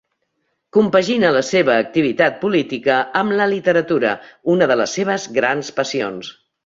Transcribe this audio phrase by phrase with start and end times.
[0.77, 4.15] Compagina la seva activitat política amb la literatura,
[4.55, 6.33] una de les seves grans passions.